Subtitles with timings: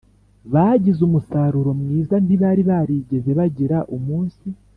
[0.53, 4.45] bagize umusaruro mwiza Ntibari barigeze bagira Umunsi